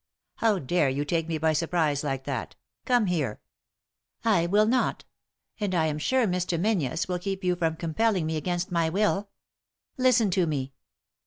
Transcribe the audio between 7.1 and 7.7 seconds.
keep yon